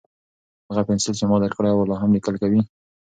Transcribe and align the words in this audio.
هغه 0.69 0.81
پنسل 0.87 1.13
چې 1.19 1.25
ما 1.29 1.37
درکړی 1.43 1.73
و، 1.73 1.89
لا 1.89 1.95
هم 2.01 2.09
لیکل 2.15 2.35
کوي؟ 2.41 2.61